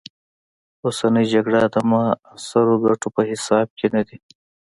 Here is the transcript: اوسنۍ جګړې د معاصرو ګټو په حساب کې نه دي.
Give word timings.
اوسنۍ 0.85 1.25
جګړې 1.33 1.59
د 1.73 1.75
معاصرو 1.89 2.75
ګټو 2.85 3.07
په 3.15 3.21
حساب 3.29 3.67
کې 3.77 3.87
نه 3.95 4.01
دي. 4.07 4.17